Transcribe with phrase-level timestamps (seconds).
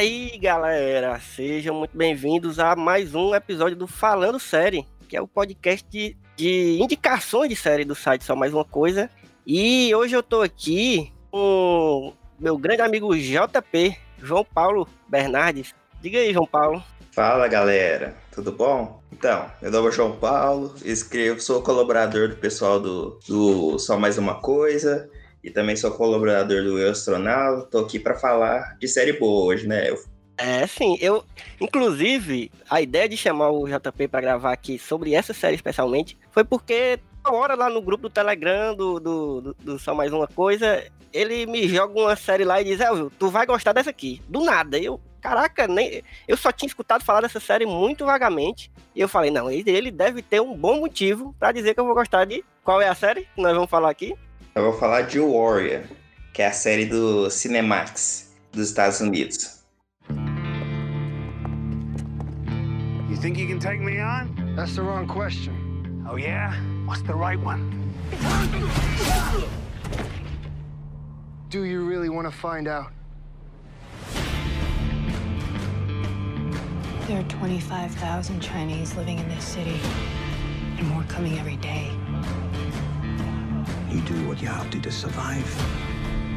[0.00, 5.28] aí, galera, sejam muito bem-vindos a mais um episódio do Falando Série, que é o
[5.28, 9.10] podcast de, de indicações de série do site Só Mais Uma Coisa.
[9.46, 15.74] E hoje eu tô aqui com meu grande amigo JP, João Paulo Bernardes.
[16.00, 16.82] Diga aí, João Paulo.
[17.12, 18.16] Fala, galera.
[18.32, 19.02] Tudo bom?
[19.12, 24.16] Então, meu nome é João Paulo, escrevo, sou colaborador do pessoal do, do Só Mais
[24.16, 25.10] Uma Coisa
[25.42, 27.66] e também sou colaborador do Eu Astronauta.
[27.70, 29.90] Tô aqui para falar de série boa hoje, né?
[29.90, 30.02] Eu...
[30.36, 30.96] É, sim.
[31.00, 31.24] Eu,
[31.60, 36.44] inclusive, a ideia de chamar o JP para gravar aqui sobre essa série especialmente foi
[36.44, 40.26] porque uma hora lá no grupo do Telegram do, do, do, do Só Mais Uma
[40.26, 40.82] Coisa,
[41.12, 44.22] ele me joga uma série lá e diz, Elvio, tu vai gostar dessa aqui.
[44.28, 44.78] Do nada.
[44.78, 48.70] Eu, caraca, nem, eu só tinha escutado falar dessa série muito vagamente.
[48.94, 51.94] E eu falei, não, ele deve ter um bom motivo para dizer que eu vou
[51.94, 52.44] gostar de.
[52.64, 54.14] Qual é a série que nós vamos falar aqui?
[54.52, 55.84] Eu vou falar de Warrior,
[56.34, 59.62] que é a série do Cinemax dos Estados Unidos.
[63.08, 64.34] You think you can take me on?
[64.56, 66.04] That's the wrong question.
[66.10, 66.52] Oh yeah?
[66.84, 67.70] What's the right one?
[71.48, 72.90] Do you really want to find out?
[77.06, 79.80] There are 25,000 Chinese living in this city,
[80.76, 81.99] and more coming every day.
[83.90, 85.44] You do what you have to to survive.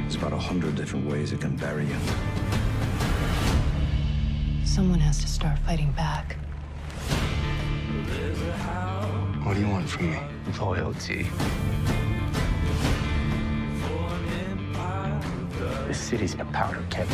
[0.02, 1.96] There's about a hundred different ways it can bury you.
[4.66, 6.36] Someone has to start fighting back.
[9.44, 10.20] What do you want from me?
[10.60, 11.28] Loyalty.
[15.88, 17.08] This city's in a powder keg.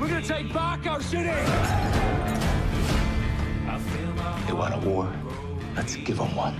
[0.00, 1.30] We're gonna take back our city!
[4.46, 5.12] They want a war.
[5.78, 6.56] Let's give them one.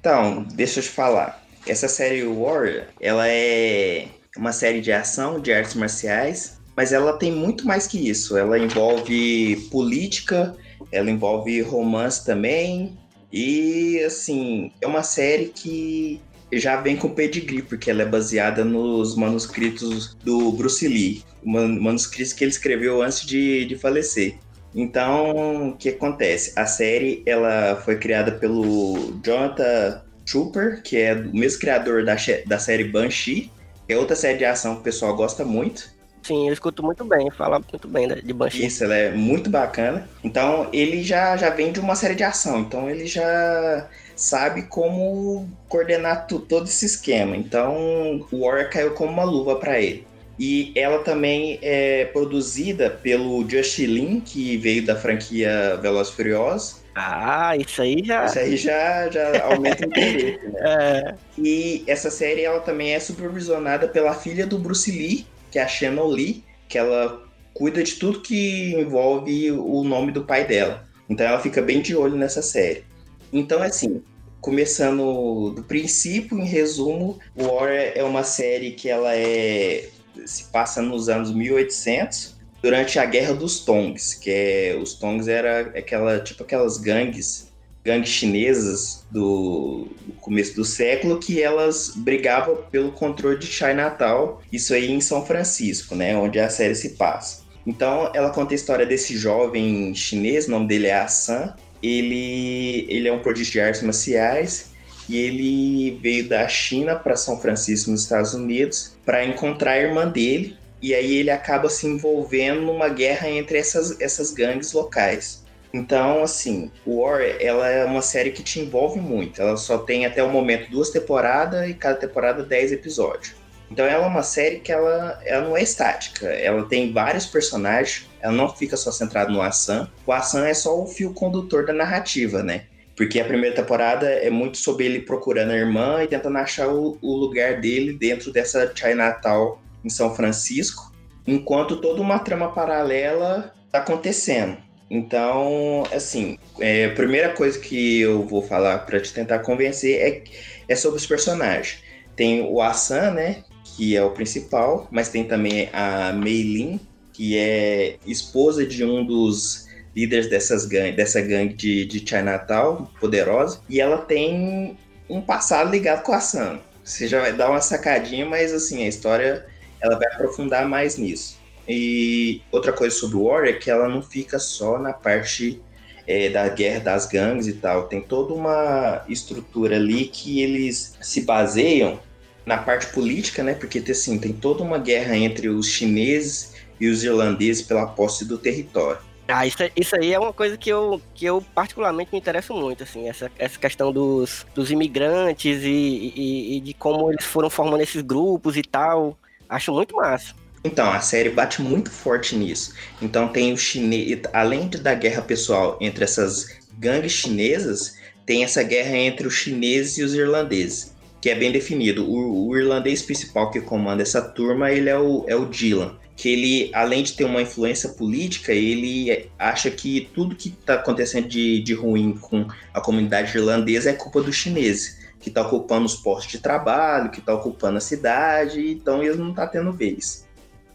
[0.00, 1.44] Então, deixa eu te falar.
[1.66, 7.30] Essa série Warrior, ela é uma série de ação, de artes marciais, mas ela tem
[7.30, 8.34] muito mais que isso.
[8.38, 10.56] Ela envolve política,
[10.90, 12.96] ela envolve romance também.
[13.30, 16.18] E, assim, é uma série que
[16.50, 22.42] já vem com pedigree, porque ela é baseada nos manuscritos do Bruce Lee, manuscritos que
[22.42, 24.38] ele escreveu antes de, de falecer.
[24.76, 26.52] Então, o que acontece?
[26.54, 32.14] A série ela foi criada pelo Jonathan Trooper, que é o mesmo criador da,
[32.46, 33.50] da série Banshee,
[33.86, 35.96] que é outra série de ação que o pessoal gosta muito.
[36.22, 38.66] Sim, eu escuto muito bem, fala muito bem de Banshee.
[38.66, 40.06] Isso, ela é muito bacana.
[40.22, 45.48] Então, ele já, já vem de uma série de ação, então ele já sabe como
[45.68, 47.36] coordenar todo esse esquema.
[47.36, 50.06] Então, o Warrior caiu como uma luva para ele.
[50.38, 56.82] E ela também é produzida pelo Justin Lin, que veio da franquia Velozes Furiosos.
[56.94, 58.24] Ah, isso aí já.
[58.24, 60.52] Isso aí já, já aumenta o interesse, né?
[60.66, 61.14] É.
[61.38, 65.68] E essa série ela também é supervisionada pela filha do Bruce Lee, que é a
[65.68, 70.84] Shannon Lee, que ela cuida de tudo que envolve o nome do pai dela.
[71.08, 72.84] Então ela fica bem de olho nessa série.
[73.32, 74.02] Então, assim,
[74.40, 79.88] começando do princípio, em resumo, Warrior é uma série que ela é
[80.24, 85.72] se passa nos anos 1800, durante a Guerra dos Tongs, que é os Tongs era
[85.76, 87.52] aquela tipo aquelas gangues,
[87.84, 94.74] gangues chinesas do, do começo do século que elas brigavam pelo controle de Chinatown, isso
[94.74, 97.46] aí em São Francisco, né, onde a série se passa.
[97.66, 101.52] Então, ela conta a história desse jovem chinês, o nome dele é Hassan.
[101.82, 104.70] Ele, ele é um prodígio de artes marciais
[105.08, 110.06] e ele veio da China para São Francisco, nos Estados Unidos, para encontrar a irmã
[110.06, 110.58] dele.
[110.82, 115.42] E aí ele acaba se envolvendo numa guerra entre essas, essas gangues locais.
[115.72, 119.40] Então, assim, War, ela é uma série que te envolve muito.
[119.40, 123.34] Ela só tem até o momento duas temporadas e cada temporada dez episódios.
[123.70, 126.26] Então ela é uma série que ela, ela não é estática.
[126.26, 128.06] Ela tem vários personagens.
[128.20, 129.90] Ela não fica só centrada no Assan.
[130.06, 132.64] O Assan é só o fio condutor da narrativa, né?
[132.96, 136.96] Porque a primeira temporada é muito sobre ele procurando a irmã e tentando achar o,
[137.02, 140.90] o lugar dele dentro dessa Chinatown em São Francisco,
[141.26, 144.56] enquanto toda uma trama paralela está acontecendo.
[144.90, 150.24] Então, assim, é, a primeira coisa que eu vou falar para te tentar convencer é,
[150.72, 151.82] é sobre os personagens.
[152.14, 153.44] Tem o Asan, né,
[153.76, 156.80] que é o principal, mas tem também a Mei Lin,
[157.12, 159.65] que é esposa de um dos
[159.96, 164.76] líderes dessas gangue, dessa gangue de, de Chinatown, poderosa, e ela tem
[165.08, 166.60] um passado ligado com a Sam.
[166.84, 169.46] Você já vai dar uma sacadinha, mas assim, a história
[169.80, 171.38] ela vai aprofundar mais nisso.
[171.66, 175.60] E outra coisa sobre o War é que ela não fica só na parte
[176.06, 177.88] é, da guerra das gangues e tal.
[177.88, 181.98] Tem toda uma estrutura ali que eles se baseiam
[182.44, 183.54] na parte política, né?
[183.54, 188.38] Porque assim, tem toda uma guerra entre os chineses e os irlandeses pela posse do
[188.38, 189.00] território.
[189.28, 192.84] Ah, isso, isso aí é uma coisa que eu, que eu particularmente me interesso muito,
[192.84, 197.80] assim, essa, essa questão dos, dos imigrantes e, e, e de como eles foram formando
[197.82, 199.18] esses grupos e tal.
[199.48, 200.34] Acho muito massa.
[200.62, 202.74] Então, a série bate muito forte nisso.
[203.00, 208.96] Então tem o chinês, além da guerra pessoal entre essas gangues chinesas, tem essa guerra
[208.96, 212.08] entre os chineses e os irlandeses, que é bem definido.
[212.08, 216.30] O, o irlandês principal que comanda essa turma, ele é o, é o Dylan que
[216.30, 221.60] ele, além de ter uma influência política, ele acha que tudo que está acontecendo de,
[221.60, 226.32] de ruim com a comunidade irlandesa é culpa dos chineses, que está ocupando os postos
[226.32, 230.26] de trabalho, que está ocupando a cidade, então ele não está tendo vez.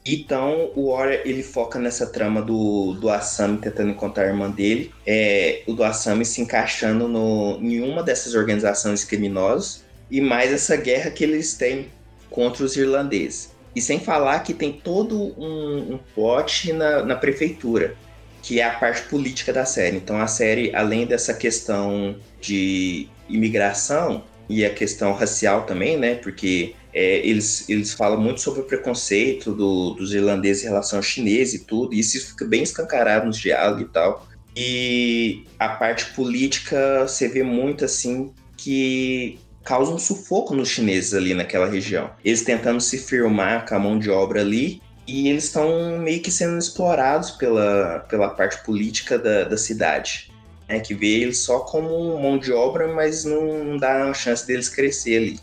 [0.05, 4.91] Então o Warrior ele foca nessa trama do, do Asami tentando encontrar a irmã dele,
[5.05, 10.75] é, o do Asami se encaixando no, em uma dessas organizações criminosas e mais essa
[10.75, 11.89] guerra que eles têm
[12.29, 13.51] contra os irlandeses.
[13.75, 17.95] E sem falar que tem todo um, um plot na, na prefeitura,
[18.41, 19.97] que é a parte política da série.
[19.97, 26.15] Então a série, além dessa questão de imigração e a questão racial também, né?
[26.15, 31.03] Porque é, eles, eles falam muito sobre o preconceito do, dos irlandeses em relação ao
[31.03, 34.27] chinês e tudo, e isso fica bem escancarado nos diálogos e tal.
[34.55, 41.33] E a parte política, você vê muito assim que causa um sufoco nos chineses ali
[41.33, 42.09] naquela região.
[42.23, 46.31] Eles tentando se firmar com a mão de obra ali e eles estão meio que
[46.31, 50.31] sendo explorados pela, pela parte política da, da cidade.
[50.69, 54.47] Né, que vê eles só como mão de obra, mas não, não dá a chance
[54.47, 55.39] deles crescer ali.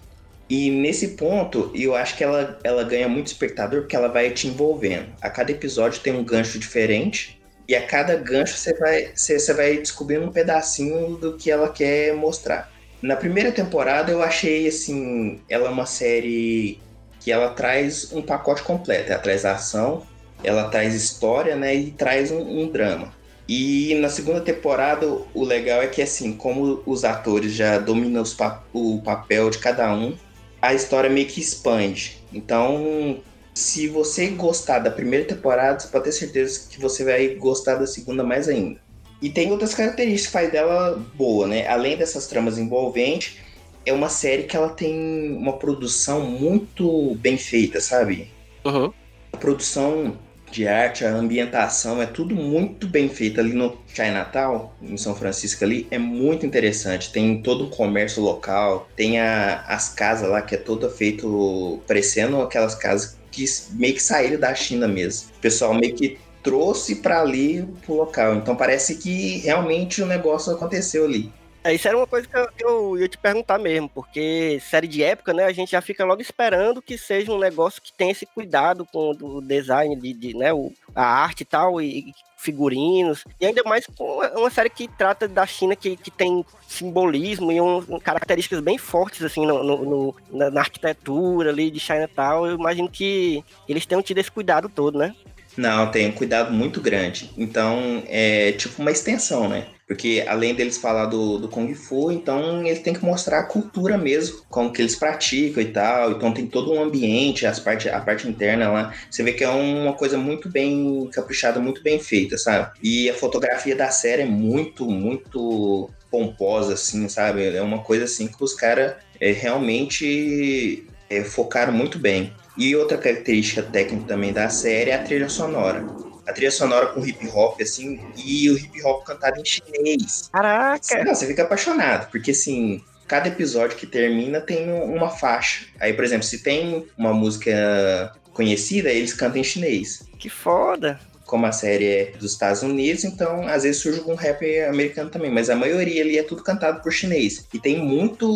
[0.49, 4.49] E nesse ponto, eu acho que ela, ela ganha muito espectador porque ela vai te
[4.49, 5.09] envolvendo.
[5.21, 7.39] A cada episódio tem um gancho diferente.
[7.69, 11.69] E a cada gancho você vai, você, você vai descobrindo um pedacinho do que ela
[11.69, 12.73] quer mostrar.
[13.01, 16.81] Na primeira temporada eu achei assim, ela é uma série
[17.21, 19.13] que ela traz um pacote completo.
[19.13, 20.07] Ela traz ação,
[20.43, 23.13] ela traz história, né, e traz um, um drama.
[23.49, 28.63] E na segunda temporada o legal é que assim, como os atores já dominam pa
[28.73, 30.15] o papel de cada um,
[30.61, 32.19] a história meio que expande.
[32.33, 33.23] Então,
[33.55, 37.87] se você gostar da primeira temporada, você pode ter certeza que você vai gostar da
[37.87, 38.81] segunda mais ainda.
[39.21, 41.67] E tem outras características que faz dela boa, né?
[41.67, 43.39] Além dessas tramas envolventes,
[43.85, 48.31] é uma série que ela tem uma produção muito bem feita, sabe?
[48.65, 48.93] Uhum.
[49.33, 50.17] A produção
[50.51, 55.65] de arte, a ambientação, é tudo muito bem feito ali no Chinatown, em São Francisco
[55.65, 57.13] ali, é muito interessante.
[57.13, 62.41] Tem todo o comércio local, tem a, as casas lá que é toda feito parecendo
[62.41, 65.31] aquelas casas que meio que saíram da China mesmo.
[65.37, 68.37] O pessoal meio que trouxe para ali pro local.
[68.37, 71.33] Então parece que realmente o negócio aconteceu ali.
[71.65, 75.03] É, isso era uma coisa que eu, eu ia te perguntar mesmo, porque série de
[75.03, 78.25] época, né, a gente já fica logo esperando que seja um negócio que tenha esse
[78.25, 83.45] cuidado com o design, de, de né, o, a arte e tal, e, figurinos, e
[83.45, 87.99] ainda mais com uma série que trata da China que, que tem simbolismo e um,
[87.99, 92.89] características bem fortes, assim, no, no, no na, na, arquitetura ali de Chinatown, eu imagino
[92.89, 95.15] que eles tenham tido esse cuidado todo, né?
[95.59, 97.31] Não, tem um cuidado muito grande.
[97.37, 99.67] Então, é tipo uma extensão, né?
[99.89, 103.99] Porque além deles falar do, do Kung Fu, então eles têm que mostrar a cultura
[103.99, 106.13] mesmo, como que eles praticam e tal.
[106.13, 108.95] Então tem todo um ambiente, as parte, a parte interna lá.
[109.11, 112.71] Você vê que é uma coisa muito bem caprichada, muito bem feita, sabe?
[112.81, 117.57] E a fotografia da série é muito, muito pomposa, assim, sabe?
[117.57, 122.33] É uma coisa assim que os caras é, realmente é, focaram muito bem.
[122.59, 125.87] E outra característica técnica também da série é a trilha sonora.
[126.27, 130.29] A trilha sonora com hip hop, assim, e o hip hop cantado em chinês.
[130.33, 131.05] Caraca!
[131.05, 135.67] Não, você fica apaixonado, porque assim, cada episódio que termina tem uma faixa.
[135.81, 140.03] Aí, por exemplo, se tem uma música conhecida, eles cantam em chinês.
[140.19, 141.01] Que foda!
[141.29, 145.31] Como a série é dos Estados Unidos, então às vezes surge algum rap americano também,
[145.31, 147.47] mas a maioria ali é tudo cantado por chinês.
[147.53, 148.27] E tem muito,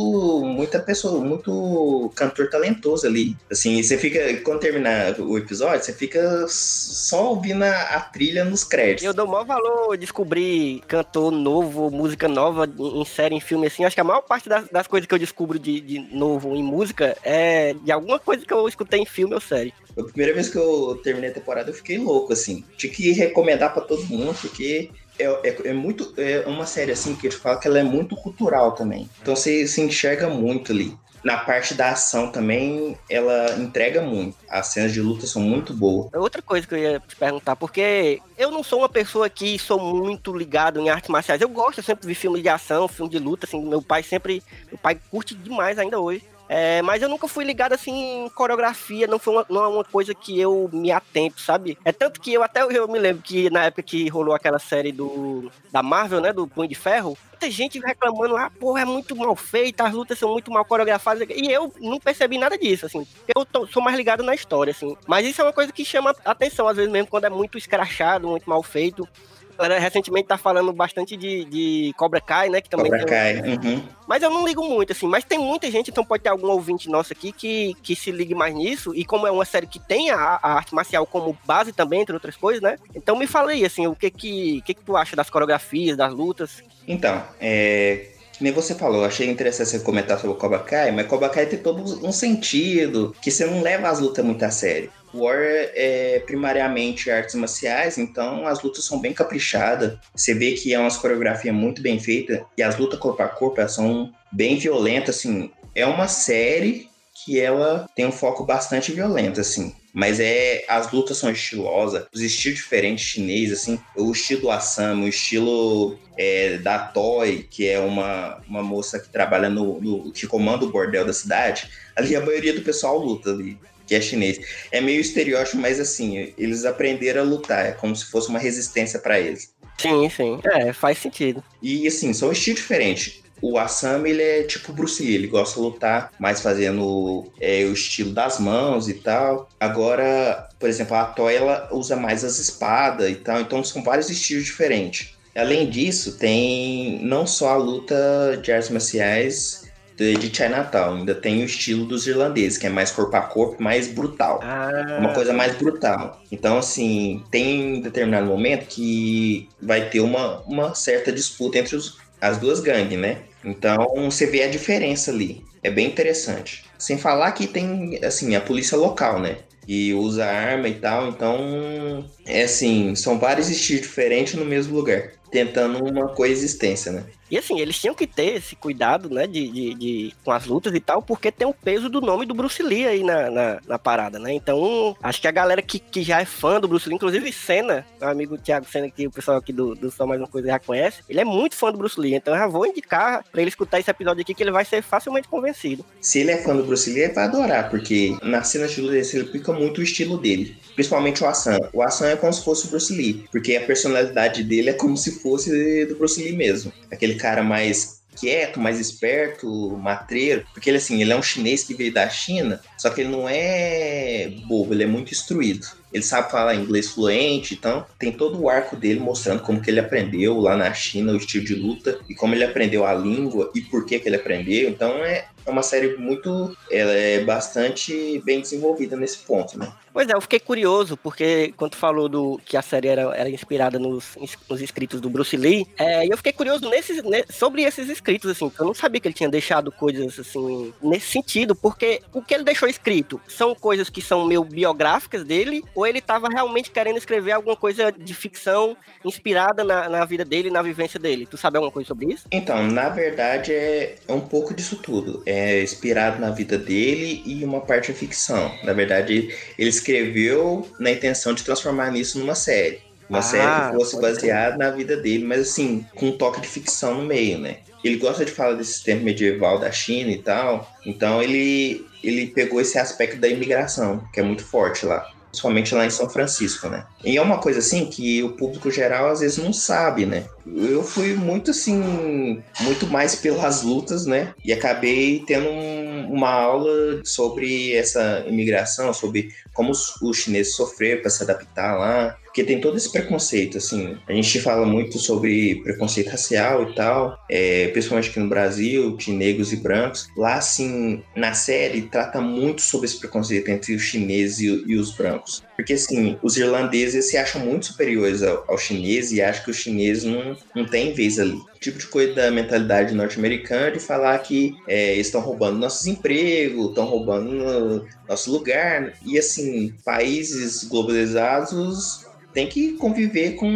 [0.44, 3.34] muita pessoa, muito cantor talentoso ali.
[3.50, 8.62] Assim, você fica, quando terminar o episódio, você fica só ouvindo a, a trilha nos
[8.62, 9.04] créditos.
[9.04, 13.84] Eu dou maior valor descobrir cantor novo, música nova em série, em filme, assim.
[13.84, 16.62] Acho que a maior parte das, das coisas que eu descubro de, de novo em
[16.62, 19.72] música é de alguma coisa que eu escutei em filme ou série.
[19.98, 22.64] A primeira vez que eu terminei a temporada, eu fiquei louco, assim.
[22.76, 26.12] Tinha que recomendar para todo mundo, porque é, é, é, muito.
[26.16, 29.08] É uma série, assim, que eu te falo que ela é muito cultural também.
[29.20, 30.96] Então você se enxerga muito ali.
[31.24, 34.36] na parte da ação também, ela entrega muito.
[34.48, 36.12] As cenas de luta são muito boas.
[36.12, 39.58] É outra coisa que eu ia te perguntar, porque eu não sou uma pessoa que
[39.58, 41.40] sou muito ligado em artes marciais.
[41.40, 44.78] Eu gosto, sempre vi filme de ação, filme de luta, assim, meu pai sempre, meu
[44.78, 46.24] pai curte demais ainda hoje.
[46.54, 49.84] É, mas eu nunca fui ligado assim em coreografia, não foi uma, não é uma
[49.84, 51.78] coisa que eu me atento, sabe?
[51.82, 54.92] É tanto que eu até eu me lembro que na época que rolou aquela série
[54.92, 59.16] do da Marvel, né, do Punho de Ferro, muita gente reclamando, ah, porra, é muito
[59.16, 63.06] mal feita, as lutas são muito mal coreografadas, e eu não percebi nada disso, assim,
[63.34, 66.14] eu tô, sou mais ligado na história, assim, mas isso é uma coisa que chama
[66.22, 69.08] atenção, às vezes mesmo, quando é muito escrachado, muito mal feito,
[69.56, 72.60] galera recentemente tá falando bastante de, de Cobra Kai, né?
[72.60, 73.36] Que também Cobra Kai.
[73.40, 73.82] Uhum.
[74.06, 75.06] Mas eu não ligo muito, assim.
[75.06, 78.34] Mas tem muita gente, então pode ter algum ouvinte nosso aqui que, que se ligue
[78.34, 78.94] mais nisso.
[78.94, 82.14] E como é uma série que tem a, a arte marcial como base também, entre
[82.14, 82.78] outras coisas, né?
[82.94, 86.12] Então me fala aí, assim, o que que, que, que tu acha das coreografias, das
[86.12, 86.62] lutas?
[86.86, 88.11] Então, é,
[88.42, 91.58] nem você falou, achei interessante você comentar sobre o Cobra Kai, mas Cobra Kai tem
[91.58, 94.90] todo um sentido que você não leva as lutas muito a sério.
[95.14, 95.38] War
[95.74, 99.98] é primariamente artes marciais, então as lutas são bem caprichadas.
[100.14, 103.66] Você vê que é uma coreografia muito bem feita e as lutas corpo a corpo
[103.68, 105.50] são bem violentas, assim.
[105.74, 106.88] É uma série
[107.24, 109.74] que ela tem um foco bastante violento, assim.
[109.92, 115.08] Mas é as lutas são estilosas, os estilos diferentes chinês, assim, o estilo Assam, o
[115.08, 120.64] estilo é, da Toy, que é uma, uma moça que trabalha no, no, que comanda
[120.64, 121.68] o bordel da cidade.
[121.94, 124.40] Ali a maioria do pessoal luta ali que é chinês.
[124.70, 128.98] É meio estereótipo, mas assim, eles aprenderam a lutar, é como se fosse uma resistência
[128.98, 129.52] para eles.
[129.78, 130.40] Sim, sim.
[130.44, 131.42] É, faz sentido.
[131.60, 133.21] E assim, são estilos diferentes.
[133.42, 137.72] O Asami, ele é tipo Bruce Lee, ele gosta de lutar mais fazendo é, o
[137.72, 139.48] estilo das mãos e tal.
[139.58, 144.08] Agora, por exemplo, a Toy, ela usa mais as espadas e tal, então são vários
[144.08, 145.14] estilos diferentes.
[145.34, 149.62] Além disso, tem não só a luta de artes marciais
[149.96, 150.98] de Chinatown.
[150.98, 154.40] Ainda tem o estilo dos irlandeses, que é mais corpo a corpo, mais brutal.
[154.42, 154.98] Ah.
[154.98, 156.20] Uma coisa mais brutal.
[156.30, 162.38] Então, assim, tem determinado momento que vai ter uma, uma certa disputa entre os, as
[162.38, 163.18] duas gangues, né?
[163.44, 165.44] Então, você vê a diferença ali.
[165.62, 166.64] É bem interessante.
[166.78, 169.38] Sem falar que tem, assim, a polícia local, né?
[169.66, 171.08] E usa arma e tal.
[171.08, 175.12] Então, é assim, são vários estilos diferentes no mesmo lugar.
[175.30, 177.04] Tentando uma coexistência, né?
[177.32, 180.74] E assim, eles tinham que ter esse cuidado, né, de, de, de, com as lutas
[180.74, 183.78] e tal, porque tem o peso do nome do Bruce Lee aí na, na, na,
[183.78, 184.34] parada, né?
[184.34, 187.86] Então, acho que a galera que, que já é fã do Bruce Lee, inclusive Senna,
[187.98, 190.58] meu amigo Thiago Senna, que o pessoal aqui do, do Só Mais Uma Coisa já
[190.58, 193.48] conhece, ele é muito fã do Bruce Lee, então eu já vou indicar pra ele
[193.48, 195.86] escutar esse episódio aqui que ele vai ser facilmente convencido.
[196.02, 198.92] Se ele é fã do Bruce Lee, ele vai adorar, porque na cena de luta
[198.92, 201.56] ele explica muito o estilo dele, principalmente o Asan.
[201.72, 204.98] O Asan é como se fosse o Bruce Lee, porque a personalidade dele é como
[204.98, 206.70] se fosse do Bruce Lee mesmo.
[206.90, 209.48] Aquele cara mais quieto, mais esperto,
[209.78, 213.10] matreiro, porque ele assim, ele é um chinês que veio da China, só que ele
[213.10, 215.66] não é bobo, ele é muito instruído.
[215.92, 219.80] Ele sabe falar inglês fluente, então tem todo o arco dele mostrando como que ele
[219.80, 223.60] aprendeu lá na China o estilo de luta e como ele aprendeu a língua e
[223.60, 224.70] por que que ele aprendeu.
[224.70, 226.56] Então é é uma série muito.
[226.70, 229.72] Ela é bastante bem desenvolvida nesse ponto, né?
[229.92, 233.28] Pois é, eu fiquei curioso, porque quando tu falou do, que a série era, era
[233.28, 234.16] inspirada nos,
[234.48, 238.50] nos escritos do Bruce Lee, é, eu fiquei curioso nesses, né, sobre esses escritos, assim,
[238.58, 242.42] eu não sabia que ele tinha deixado coisas assim, nesse sentido, porque o que ele
[242.42, 247.32] deixou escrito são coisas que são meio biográficas dele, ou ele estava realmente querendo escrever
[247.32, 251.26] alguma coisa de ficção inspirada na, na vida dele, na vivência dele.
[251.26, 252.26] Tu sabe alguma coisa sobre isso?
[252.32, 255.31] Então, na verdade, é, é um pouco disso tudo é
[255.62, 258.52] inspirado na vida dele e uma parte é ficção.
[258.62, 262.80] Na verdade, ele escreveu na intenção de transformar nisso numa série.
[263.08, 266.48] Uma ah, série que fosse baseada na vida dele, mas assim, com um toque de
[266.48, 267.58] ficção no meio, né?
[267.84, 272.60] Ele gosta de falar desse sistema medieval da China e tal, então ele, ele pegou
[272.60, 276.84] esse aspecto da imigração, que é muito forte lá principalmente lá em São Francisco, né?
[277.02, 280.26] E é uma coisa assim que o público geral às vezes não sabe, né?
[280.46, 284.34] Eu fui muito assim, muito mais pelas lutas, né?
[284.44, 291.00] E acabei tendo um, uma aula sobre essa imigração, sobre como os, os chineses sofreram
[291.00, 293.94] para se adaptar lá, porque tem todo esse preconceito, assim.
[294.08, 299.12] A gente fala muito sobre preconceito racial e tal, é, principalmente aqui no Brasil, de
[299.12, 300.08] negros e brancos.
[300.16, 304.92] Lá, assim, na série, trata muito sobre esse preconceito entre os chineses e, e os
[304.92, 305.42] brancos.
[305.54, 309.58] Porque, assim, os irlandeses se acham muito superiores ao, ao chinês e acham que os
[309.58, 311.32] chineses não, não têm vez ali.
[311.36, 316.70] O tipo de coisa da mentalidade norte-americana de falar que é, estão roubando nossos empregos,
[316.70, 318.94] estão roubando nosso lugar.
[319.04, 322.01] E, assim, países globalizados
[322.32, 323.50] tem que conviver com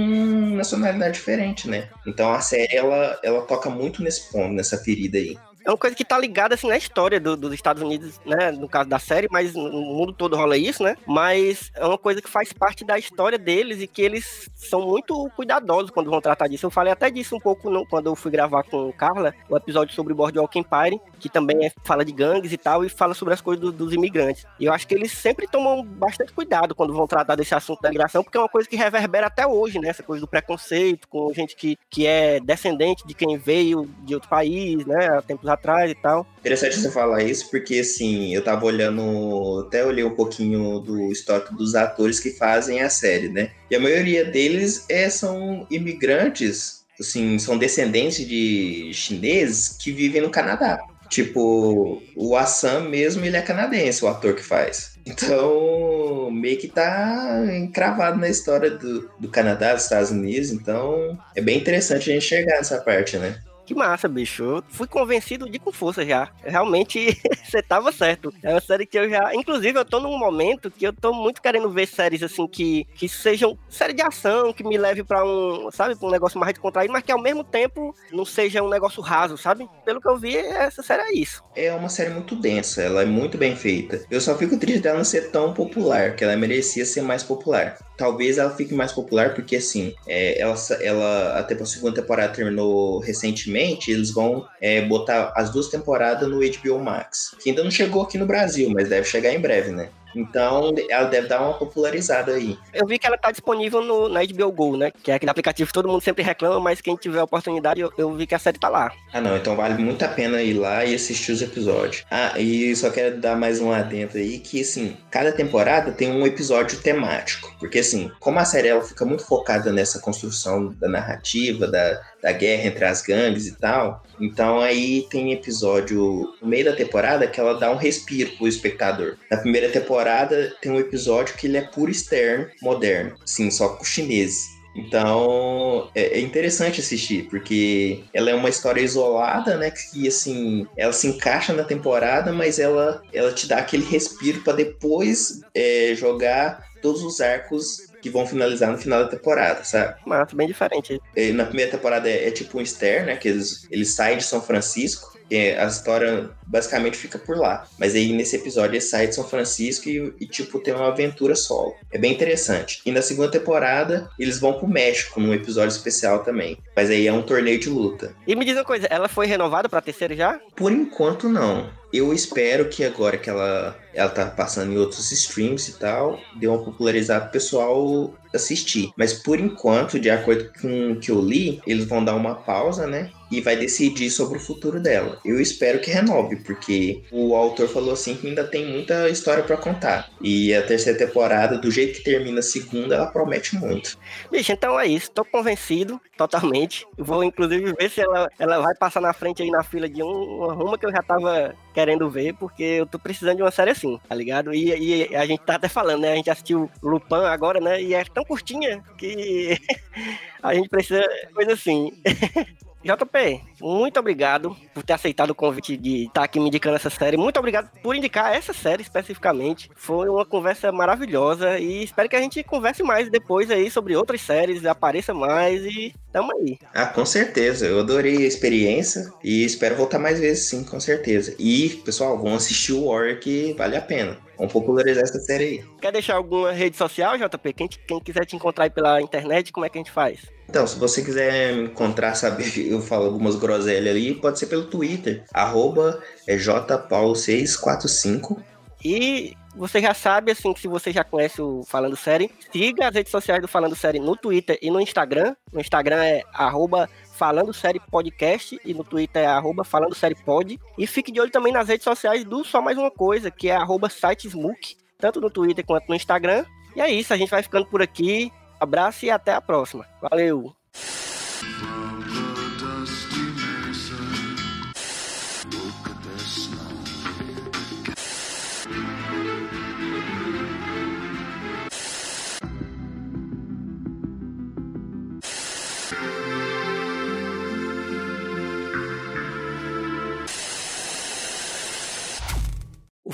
[0.55, 1.89] nacionalidade diferente, né?
[2.07, 5.37] Então a série ela, ela toca muito nesse ponto, nessa ferida aí.
[5.67, 8.53] É uma coisa que tá ligada assim na história do, dos Estados Unidos, né?
[8.53, 10.97] No caso da série, mas no mundo todo rola isso, né?
[11.05, 15.29] Mas é uma coisa que faz parte da história deles e que eles são muito
[15.35, 16.67] cuidadosos quando vão tratar disso.
[16.67, 19.93] Eu falei até disso um pouco no, quando eu fui gravar com Carla, o episódio
[19.93, 23.35] sobre o Boardwalk Empire, que também é, fala de gangues e tal, e fala sobre
[23.35, 24.47] as coisas do, dos imigrantes.
[24.61, 27.89] E eu acho que eles sempre tomam bastante cuidado quando vão tratar desse assunto da
[27.89, 29.89] migração, porque é uma coisa que reverbera até hoje, né?
[29.89, 34.29] Essa coisa do preconceito com gente que, que é descendente de quem veio de outro
[34.29, 35.09] país, né?
[35.09, 36.27] Há tempos atrás e tal.
[36.39, 41.55] Interessante você falar isso, porque assim, eu tava olhando, até olhei um pouquinho do histórico
[41.55, 43.51] dos atores que fazem a série, né?
[43.71, 50.31] E a maioria deles é, são imigrantes, assim, são descendentes de chineses que vivem no
[50.31, 50.79] Canadá.
[51.09, 54.97] Tipo, o Assam mesmo, ele é canadense, o ator que faz.
[55.07, 60.51] Então, meio que tá encravado na história do, do Canadá, dos Estados Unidos.
[60.51, 63.37] Então, é bem interessante a gente chegar nessa parte, né?
[63.67, 64.45] Que massa, bicho.
[64.45, 66.31] Eu fui convencido de com força já.
[66.45, 68.33] Realmente, você tava certo.
[68.43, 69.35] É uma série que eu já.
[69.35, 73.09] Inclusive, eu tô num momento que eu tô muito querendo ver séries assim que, que
[73.09, 76.93] sejam série de ação, que me leve pra um, sabe, pra um negócio mais descontraído,
[76.93, 79.69] mas que ao mesmo tempo não seja um negócio raso, sabe?
[79.85, 81.43] Pelo que eu vi, essa série é isso.
[81.57, 84.01] É uma série muito densa, ela é muito bem feita.
[84.09, 87.77] Eu só fico triste dela não ser tão popular, que ela merecia ser mais popular.
[87.97, 92.99] Talvez ela fique mais popular porque, assim, é, ela, ela até a segunda temporada terminou
[93.01, 98.03] recentemente eles vão é, botar as duas temporadas no HBO Max, que ainda não chegou
[98.03, 99.91] aqui no Brasil, mas deve chegar em breve, né?
[100.15, 102.59] Então, ela deve dar uma popularizada aí.
[102.73, 104.91] Eu vi que ela tá disponível no, na HBO Go, né?
[105.03, 108.13] Que é aquele aplicativo que todo mundo sempre reclama, mas quem tiver oportunidade, eu, eu,
[108.15, 108.93] vi que a série tá lá.
[109.13, 109.37] Ah, não.
[109.37, 112.05] Então vale muito a pena ir lá e assistir os episódios.
[112.11, 116.27] Ah, e só quero dar mais um adentro aí, que, assim, cada temporada tem um
[116.27, 117.55] episódio temático.
[117.59, 122.33] Porque, assim, como a série ela fica muito focada nessa construção da narrativa, da, da
[122.33, 127.39] guerra entre as gangues e tal, então aí tem episódio no meio da temporada que
[127.39, 129.17] ela dá um respiro pro espectador.
[129.31, 133.85] Na primeira temporada tem um episódio que ele é puro externo, moderno, sim, só com
[133.85, 134.57] chineses.
[134.75, 139.71] Então é, é, interessante assistir, porque ela é uma história isolada, né?
[139.71, 144.55] Que assim, ela se encaixa na temporada, mas ela, ela te dá aquele respiro para
[144.55, 149.97] depois é, jogar todos os arcos que vão finalizar no final da temporada, sabe?
[150.07, 151.01] Mas bem diferente.
[151.35, 153.17] Na primeira temporada é, é tipo um Esther, né?
[153.17, 155.17] Que eles, eles saem de São Francisco
[155.59, 157.67] a história basicamente fica por lá.
[157.79, 161.35] Mas aí nesse episódio ele sai de São Francisco e, e, tipo, tem uma aventura
[161.35, 161.75] solo.
[161.91, 162.81] É bem interessante.
[162.87, 166.59] E na segunda temporada eles vão pro México num episódio especial também.
[166.77, 168.15] Mas aí é um torneio de luta.
[168.27, 170.39] E me diz uma coisa, ela foi renovada pra terceira já?
[170.55, 171.69] Por enquanto não.
[171.93, 176.47] Eu espero que agora que ela, ela tá passando em outros streams e tal, dê
[176.47, 178.93] uma popularizada pro pessoal assistir.
[178.97, 182.87] Mas por enquanto, de acordo com o que eu li, eles vão dar uma pausa,
[182.87, 183.11] né?
[183.31, 185.19] E vai decidir sobre o futuro dela.
[185.25, 189.57] Eu espero que renove, porque o autor falou assim que ainda tem muita história para
[189.57, 190.11] contar.
[190.21, 193.99] E a terceira temporada, do jeito que termina a segunda, ela promete muito.
[194.31, 195.11] Bicho, então é isso.
[195.11, 196.87] Tô convencido totalmente.
[196.97, 200.07] Vou inclusive ver se ela, ela vai passar na frente aí na fila de um,
[200.07, 203.71] uma ruma que eu já tava querendo ver, porque eu tô precisando de uma série
[203.71, 204.53] assim, tá ligado?
[204.55, 206.13] E, e a gente tá até falando, né?
[206.13, 207.81] A gente assistiu Lupin agora, né?
[207.81, 209.57] E é tão curtinha que
[210.43, 211.03] a gente precisa
[211.35, 211.93] coisa assim.
[212.87, 217.17] JP, muito obrigado por ter aceitado o convite de estar aqui me indicando essa série.
[217.17, 219.69] Muito obrigado por indicar essa série especificamente.
[219.75, 224.21] Foi uma conversa maravilhosa e espero que a gente converse mais depois aí sobre outras
[224.21, 226.59] séries, apareça mais e tamo aí.
[226.73, 227.67] Ah, com certeza.
[227.67, 231.35] Eu adorei a experiência e espero voltar mais vezes, sim, com certeza.
[231.39, 234.26] E, pessoal, vão assistir o War que vale a pena.
[234.37, 235.65] Vamos popularizar essa série aí.
[235.81, 237.53] Quer deixar alguma rede social, JP?
[237.53, 240.21] Quem, quem quiser te encontrar aí pela internet, como é que a gente faz?
[240.49, 244.67] Então, se você quiser me encontrar, saber eu falo algumas groselhas ali, pode ser pelo
[244.67, 248.39] Twitter, arroba é jpaulo645.
[248.85, 252.95] E você já sabe, assim, que se você já conhece o Falando Série, siga as
[252.95, 255.35] redes sociais do Falando Série no Twitter e no Instagram.
[255.51, 260.61] No Instagram é arroba Falando Série Podcast e no Twitter é arroba Falando Série Pod.
[260.77, 263.57] E fique de olho também nas redes sociais do Só Mais Uma Coisa, que é
[263.57, 266.45] arroba sitesmook, tanto no Twitter quanto no Instagram.
[266.75, 268.31] E é isso, a gente vai ficando por aqui.
[268.61, 269.87] Abraço e até a próxima.
[270.03, 270.55] Valeu!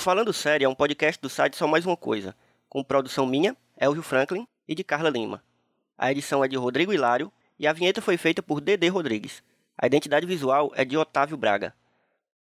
[0.02, 2.34] Falando Sério é um podcast do site Só Mais Uma Coisa,
[2.68, 5.40] com produção minha, Elvio Franklin, e de Carla Lima.
[5.96, 9.44] A edição é de Rodrigo Hilário e a vinheta foi feita por Dedê Rodrigues.
[9.78, 11.72] A identidade visual é de Otávio Braga.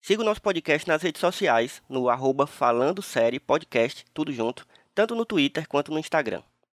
[0.00, 5.16] Siga o nosso podcast nas redes sociais, no arroba Falando Série Podcast, tudo junto, tanto
[5.16, 6.44] no Twitter quanto no Instagram.